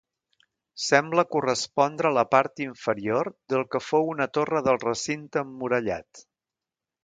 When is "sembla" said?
0.83-1.25